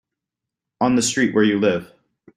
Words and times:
On 0.79 0.95
the 0.95 1.03
street 1.03 1.35
where 1.35 1.43
you 1.43 1.59
live. 1.59 1.93